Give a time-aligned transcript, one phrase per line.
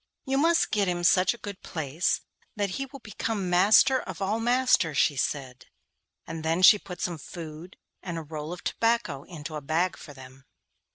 [0.25, 2.21] 'You must get him such a good place
[2.55, 5.67] that he will become master of all masters,' she said,
[6.25, 10.15] and then she put some food and a roll of tobacco into a bag for
[10.15, 10.45] them.